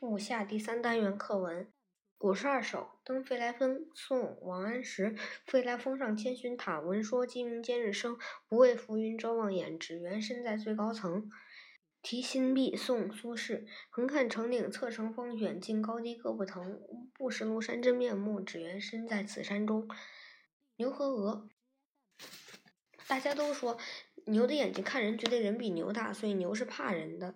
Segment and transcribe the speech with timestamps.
[0.00, 1.64] 物下第三单元课文
[2.16, 5.14] 《古诗二首·登飞来峰》宋·王安石。
[5.44, 8.16] 飞来峰上千寻塔，闻说鸡鸣见日升。
[8.48, 11.30] 不畏浮云遮望眼，只缘身在最高层。
[12.00, 13.66] 题新壁宋·苏轼。
[13.90, 16.80] 横看成岭侧成峰，远近高低各不同。
[17.12, 19.86] 不识庐山真面目，只缘身在此山中。
[20.76, 21.46] 牛和鹅。
[23.06, 23.76] 大家都说
[24.24, 27.34] 牛的眼睛看人，觉得人比牛大，所以牛是怕人的。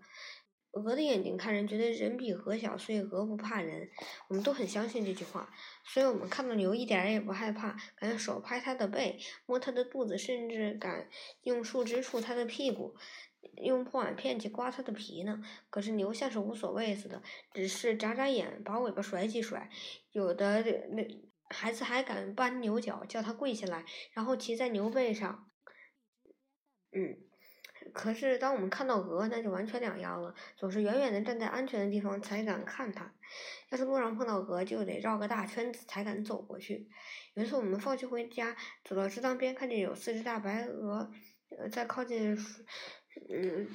[0.74, 3.88] 鹅的眼睛看人，觉得人比鹅小，所以鹅不怕人。
[4.28, 5.48] 我们都很相信这句话，
[5.84, 11.08] 所以我们看到牛一点也不害怕，敢用手拍它的背，摸它的肚子，甚至敢
[11.42, 12.94] 用树枝触它的屁股，
[13.62, 15.40] 用破碗片去刮它的皮呢。
[15.70, 17.22] 可是牛像是无所谓似的，
[17.52, 19.70] 只是眨眨眼，把尾巴甩几甩。
[20.10, 21.06] 有的那
[21.50, 25.48] 孩子还敢扳牛角，叫它跪下来，然后骑在牛背上。
[26.90, 27.18] 嗯。
[27.94, 30.34] 可是，当我们看到鹅，那就完全两样了。
[30.56, 33.10] 总是远远的站在安全的地方才敢看它。
[33.70, 36.88] 要是路上碰到鹅，就得绕个大圈子才敢走过去。
[37.34, 41.10] 有一次，我们放学回家，走到池塘边，看见有四只大白鹅，
[41.70, 42.36] 在靠近。
[43.28, 43.66] 嗯，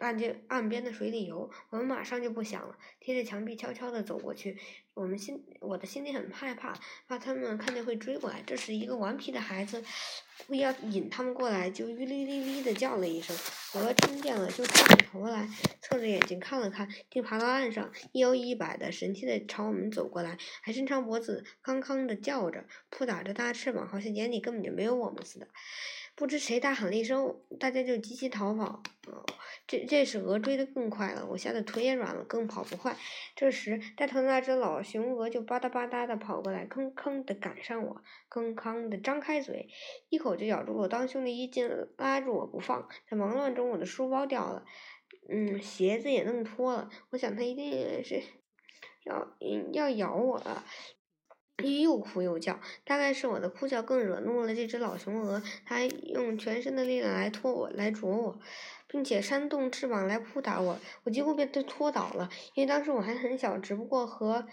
[0.00, 4.58] 岸边岸边的水里游，我们马上就不想了，贴着墙壁悄悄地走过去。
[4.94, 6.72] 我们心，我的心里很害怕，
[7.08, 8.42] 怕他们看见会追过来。
[8.46, 9.82] 这时，一个顽皮的孩子，
[10.46, 13.36] 故意要引他们过来，就哩哩哩的叫了一声。
[13.74, 15.48] 鹅听见了，就转过头来，
[15.80, 25.48] 侧着眼睛看了看，竟爬到岸上，一摇一摆的，神气的朝我们走过来，还伸长脖子，康康的叫着，扑打着大翅膀，好像眼里根本就没有我们似的。
[26.16, 28.82] 不知谁大喊了一声，大家就急急逃跑。
[29.66, 32.96] 这这时鹅追得更快了，我吓得腿也软了，更跑不快。
[33.34, 39.68] 这时带头那只老雄鹅就吧嗒吧嗒的跑过来，吭吭的赶上我，吭吭的张开嘴，
[40.10, 42.86] 一口就咬住我当胸的衣襟，拉住我不放。
[43.08, 44.64] 在忙乱中，我的书包掉了，
[45.30, 46.90] 嗯，鞋子也弄脱了。
[47.10, 48.22] 我想它一定是
[49.04, 49.36] 要
[49.72, 50.62] 要咬我了。
[51.94, 58.40] 又哭又叫，大概是我的哭叫更惹怒了这只老雄鹅，它用全身的力量来拖我，来啄我，
[58.88, 64.44] 并且扇动翅膀来扑打我，我几乎被它拖倒了，因为当时我还很小，只不过和。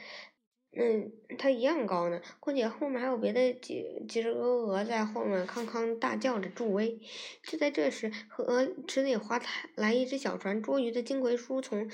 [0.73, 6.97] 嗯，它一样高呢，况且后面还有别的几几只鹅鹅在后面康康大叫着助威。
[7.43, 9.41] 就在这时，河池里划
[9.75, 11.89] 来一只小船，捉鱼的金奎叔从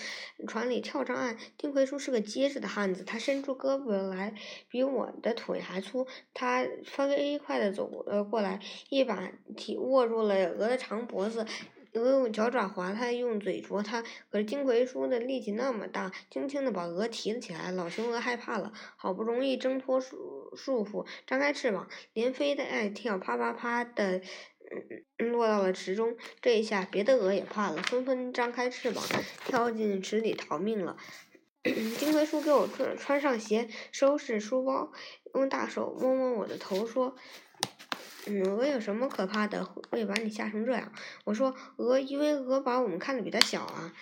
[0.47, 1.35] 船里跳上岸。
[1.57, 4.35] 金奎叔是个结实的汉子，他伸出胳膊来，
[4.69, 6.05] 比我的腿还粗。
[6.35, 11.47] 他飞快的走呃过来，一把提握住了鹅的长脖子。
[11.97, 14.03] 鹅用脚爪划它，用嘴啄它。
[14.29, 17.71] 可是金葵叔的力气那么大，轻轻的把鹅提了起来。
[17.71, 24.21] 老雄鹅害怕了，好不容易挣脱束束缚，张开翅膀，连飞带跳，啪啪啪的，
[25.17, 26.15] 落到了池中。
[26.41, 29.03] 这一下，别的鹅也怕了，纷纷张开翅膀，
[29.45, 30.97] 跳进池里逃命了。
[31.63, 34.91] 金葵叔给我穿穿上鞋，收拾书包，
[35.33, 37.15] 用大手摸摸我的头，说。
[38.27, 39.63] 嗯鹅有什么可怕的？
[39.65, 40.91] 会把你吓成这样？
[41.23, 43.93] 我说鹅，因为鹅把我们看得比它小啊。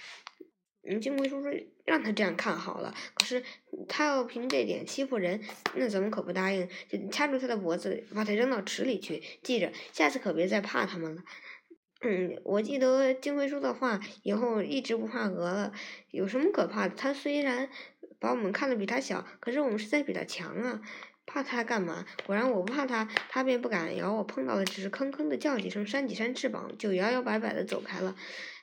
[0.87, 1.51] 嗯，金龟叔说
[1.85, 2.93] 让他这样看好了。
[3.15, 3.43] 可是
[3.87, 5.41] 他要凭这点欺负人，
[5.75, 6.67] 那咱们可不答应。
[6.87, 9.21] 就掐住他的脖子，把他扔到池里去。
[9.41, 11.23] 记着，下次可别再怕他们了。
[12.01, 15.73] 嗯，我记得金龟叔的话，以后一直不怕鹅了。
[16.11, 16.93] 有什么可怕的？
[16.95, 17.67] 他虽然
[18.19, 20.81] 把我们看得比他小，可是我们实在比他强啊。
[21.25, 22.05] 怕它干嘛？
[22.25, 24.23] 果然我不怕它，它便不敢咬我。
[24.23, 28.15] 碰到了只是吭吭的叫几声，扇几扇翅膀，就摇摇摆摆的走开了。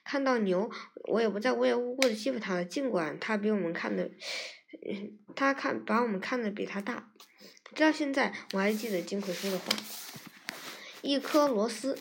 [0.04, 0.70] 看到牛，
[1.04, 2.64] 我也不再无缘无故的欺负它了。
[2.64, 4.10] 尽管它比我们看的，
[5.36, 7.08] 它看把我们看的比它大。
[7.74, 9.66] 直到现在，我还记得金奎说的话：
[11.02, 11.98] 一颗螺丝。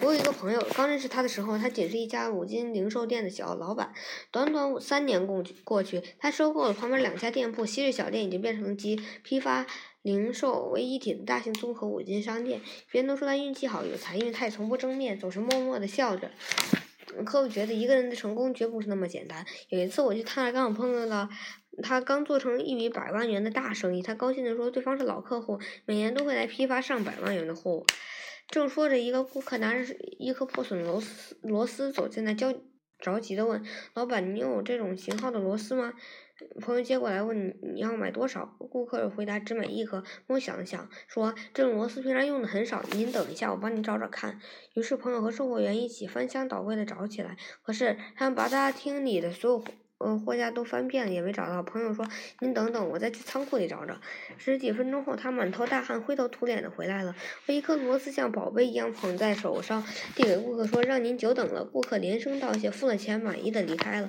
[0.00, 3.92] 我有一个朋友，刚认识他的时候，他仅是一家五金零售店的小老板。
[4.30, 9.66] 短短三年过去，过去，他收购了旁边两家店铺，昔日小店已经变成集批发、
[10.02, 12.60] 零售为一体的大型综合五金商店。
[12.90, 16.30] 别人都说他运气好、有才，因为他也从不争面，总是默默的笑着。
[17.24, 19.44] 可我觉得一个人的成功绝不是那么简单。
[19.68, 21.28] 有一次我去他那，刚好碰到了
[21.82, 27.86] 他刚做成一笔百万元的大生意，他高兴地说，对方是老客户，每年都会来批发上百万元的货物。
[28.48, 32.52] 正说着，一个顾客拿着一颗破损的螺丝螺丝走进来，焦
[32.98, 33.64] 着急的问
[33.94, 35.94] ：“老板，你有这种型号的螺丝吗？”
[36.60, 44.38] 朋友接过来问：“你要买多少？”顾客回答：“只买一颗。”我想了想，说：“这种螺丝平常用的很少，您等一下，我帮您找找看。”
[44.74, 47.36] 于是朋友和售货员一起翻箱倒柜的找起来。
[47.62, 49.64] 可是他们把大厅里的所有。
[50.02, 51.62] 呃，货架都翻遍了，也没找到。
[51.62, 52.06] 朋友说
[52.40, 53.96] ：“您等等，我再去仓库里找找。”
[54.36, 57.14] 十几分钟后，他满头大汗、灰头土脸的回来了，
[57.46, 59.84] 把一颗螺丝像宝贝一样捧在手上，
[60.14, 64.08] 递给顾客说：“让您久等了。”顾客连声道谢，付了钱，满意的离开了。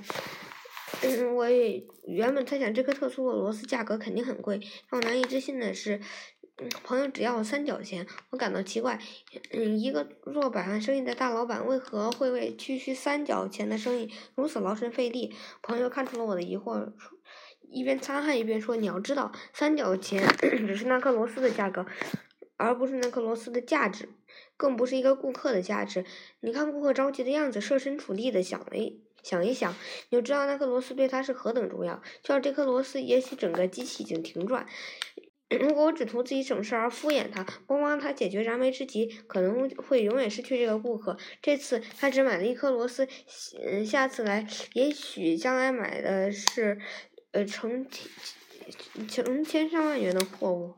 [1.02, 4.60] 嗯，我也原本猜想这颗特殊的螺丝价格肯定很贵，
[4.90, 6.00] 让我难以置信的是，
[6.84, 8.06] 朋友只要三角钱。
[8.30, 9.00] 我感到奇怪，
[9.52, 15.34] 嗯，一个做百万生意的大老板为何会为区区三角钱的生意如此劳神费力？
[15.62, 16.92] 朋友看出了我的疑惑，
[17.70, 21.86] 一边擦汗一边说：“你要知道，三角钱 只是那颗螺丝的价格，
[22.58, 24.10] 而不是那颗螺丝的价值。”
[24.56, 26.06] 更不是一个顾客的价值。
[26.40, 29.74] 你看顾客着急的样子，设身处地的想了一想一想，
[30.10, 31.96] 你就知道那颗螺丝对他是何等重要。
[32.22, 34.66] 就像这颗螺丝，也许整个机器已经停转。
[35.58, 41.18] 如果我只图自己省事而敷衍他，不帮他解决燃眉之急，可能会永远失去这个顾客。
[41.42, 43.08] 这次他只买了一颗螺丝，
[43.64, 46.80] 嗯，下次来，也许将来买的是，
[47.32, 48.10] 呃，成千。
[49.10, 50.74] 成千上万元的货物，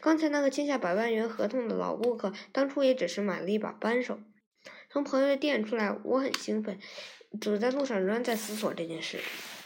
[0.00, 4.20] 刚才那个签下百万元合同的老顾客，当初也只是买了一把扳手。
[4.88, 6.78] 从朋友的店出来，我很兴奋，
[7.40, 9.18] 走在路上仍然在思索这件事。